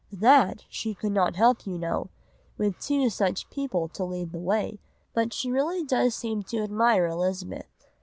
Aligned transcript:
That 0.11 0.63
she 0.67 0.95
could 0.95 1.11
not 1.11 1.35
help 1.35 1.67
you 1.67 1.77
know, 1.77 2.09
with 2.57 2.79
two 2.79 3.07
such 3.11 3.51
people 3.51 3.87
to 3.89 4.03
lead 4.03 4.31
the 4.31 4.39
way, 4.39 4.79
but 5.13 5.31
she 5.31 5.51
really 5.51 5.83
does 5.83 6.15
seem 6.15 6.41
to 6.45 6.63
admire 6.63 7.05
Elizabeth. 7.05 7.67